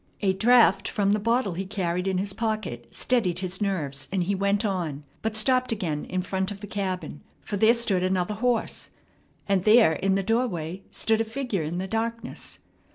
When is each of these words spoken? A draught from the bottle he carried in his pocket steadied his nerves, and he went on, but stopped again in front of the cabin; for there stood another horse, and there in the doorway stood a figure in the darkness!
A 0.21 0.33
draught 0.33 0.87
from 0.87 1.11
the 1.11 1.19
bottle 1.19 1.53
he 1.53 1.63
carried 1.67 2.07
in 2.07 2.17
his 2.17 2.33
pocket 2.33 2.87
steadied 2.89 3.37
his 3.37 3.61
nerves, 3.61 4.07
and 4.11 4.23
he 4.23 4.33
went 4.33 4.65
on, 4.65 5.03
but 5.21 5.35
stopped 5.35 5.71
again 5.71 6.05
in 6.05 6.23
front 6.23 6.49
of 6.49 6.59
the 6.59 6.65
cabin; 6.65 7.21
for 7.39 7.55
there 7.55 7.75
stood 7.75 8.01
another 8.01 8.33
horse, 8.33 8.89
and 9.47 9.63
there 9.63 9.93
in 9.93 10.15
the 10.15 10.23
doorway 10.23 10.81
stood 10.89 11.21
a 11.21 11.23
figure 11.23 11.61
in 11.61 11.77
the 11.77 11.87
darkness! 11.87 12.57